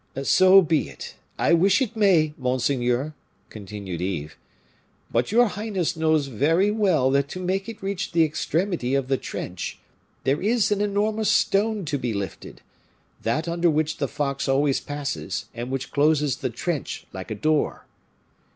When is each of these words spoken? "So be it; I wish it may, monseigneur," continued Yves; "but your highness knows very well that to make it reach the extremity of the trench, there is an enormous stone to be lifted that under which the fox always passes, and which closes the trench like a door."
"So 0.23 0.63
be 0.63 0.89
it; 0.89 1.13
I 1.37 1.53
wish 1.53 1.79
it 1.79 1.95
may, 1.95 2.33
monseigneur," 2.35 3.13
continued 3.51 4.01
Yves; 4.01 4.33
"but 5.11 5.31
your 5.31 5.49
highness 5.49 5.95
knows 5.95 6.25
very 6.25 6.71
well 6.71 7.11
that 7.11 7.29
to 7.29 7.39
make 7.39 7.69
it 7.69 7.83
reach 7.83 8.11
the 8.11 8.23
extremity 8.23 8.95
of 8.95 9.09
the 9.09 9.17
trench, 9.17 9.77
there 10.23 10.41
is 10.41 10.71
an 10.71 10.81
enormous 10.81 11.29
stone 11.29 11.85
to 11.85 11.99
be 11.99 12.15
lifted 12.15 12.61
that 13.21 13.47
under 13.47 13.69
which 13.69 13.97
the 13.97 14.07
fox 14.07 14.49
always 14.49 14.79
passes, 14.79 15.45
and 15.53 15.69
which 15.69 15.91
closes 15.91 16.37
the 16.37 16.49
trench 16.49 17.05
like 17.13 17.29
a 17.29 17.35
door." 17.35 17.85